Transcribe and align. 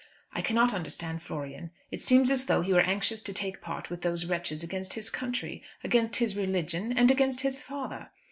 I 0.33 0.41
cannot 0.41 0.73
understand 0.73 1.21
Florian. 1.21 1.69
It 1.91 2.01
seems 2.01 2.31
as 2.31 2.45
though 2.45 2.61
he 2.61 2.73
were 2.73 2.79
anxious 2.81 3.21
to 3.21 3.31
take 3.33 3.61
part 3.61 3.91
with 3.91 4.01
these 4.01 4.25
wretches 4.25 4.63
against 4.63 4.95
his 4.95 5.11
country, 5.11 5.61
against 5.83 6.15
his 6.15 6.35
religion, 6.35 6.91
and 6.97 7.11
against 7.11 7.41
his 7.41 7.61
father. 7.61 8.09